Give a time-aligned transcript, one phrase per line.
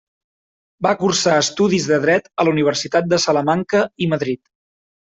[0.85, 4.47] Va cursar estudis de dret a la Universitat de Salamanca i Madrid.